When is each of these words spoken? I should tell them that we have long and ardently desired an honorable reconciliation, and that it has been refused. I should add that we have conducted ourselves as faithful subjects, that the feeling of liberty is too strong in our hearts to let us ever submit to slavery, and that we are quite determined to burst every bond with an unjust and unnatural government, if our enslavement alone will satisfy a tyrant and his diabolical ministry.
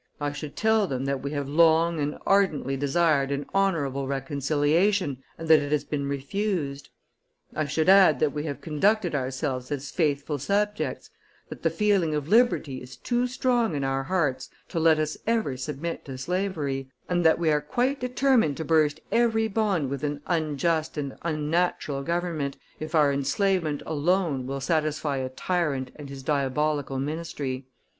I 0.19 0.31
should 0.31 0.55
tell 0.55 0.87
them 0.87 1.05
that 1.05 1.21
we 1.21 1.29
have 1.33 1.47
long 1.47 1.99
and 1.99 2.17
ardently 2.25 2.75
desired 2.75 3.31
an 3.31 3.45
honorable 3.53 4.07
reconciliation, 4.07 5.21
and 5.37 5.47
that 5.47 5.59
it 5.59 5.71
has 5.71 5.83
been 5.83 6.09
refused. 6.09 6.89
I 7.55 7.65
should 7.65 7.87
add 7.87 8.19
that 8.19 8.33
we 8.33 8.45
have 8.45 8.61
conducted 8.61 9.13
ourselves 9.13 9.71
as 9.71 9.91
faithful 9.91 10.39
subjects, 10.39 11.11
that 11.49 11.61
the 11.61 11.69
feeling 11.69 12.15
of 12.15 12.27
liberty 12.27 12.81
is 12.81 12.97
too 12.97 13.27
strong 13.27 13.75
in 13.75 13.83
our 13.83 14.01
hearts 14.01 14.49
to 14.69 14.79
let 14.79 14.97
us 14.97 15.17
ever 15.27 15.55
submit 15.55 16.03
to 16.05 16.17
slavery, 16.17 16.89
and 17.07 17.23
that 17.23 17.37
we 17.37 17.51
are 17.51 17.61
quite 17.61 17.99
determined 17.99 18.57
to 18.57 18.65
burst 18.65 18.99
every 19.11 19.47
bond 19.47 19.91
with 19.91 20.03
an 20.03 20.21
unjust 20.25 20.97
and 20.97 21.15
unnatural 21.21 22.01
government, 22.01 22.57
if 22.79 22.95
our 22.95 23.13
enslavement 23.13 23.83
alone 23.85 24.47
will 24.47 24.61
satisfy 24.61 25.17
a 25.17 25.29
tyrant 25.29 25.91
and 25.95 26.09
his 26.09 26.23
diabolical 26.23 26.97
ministry. 26.97 27.67